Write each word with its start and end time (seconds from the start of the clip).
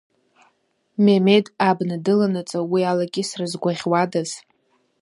Мемед 1.05 1.45
абна 1.69 1.97
дыланаҵы 2.05 2.59
уи 2.71 2.81
илакьысра 2.89 3.45
згәаӷьуадаз. 3.51 4.29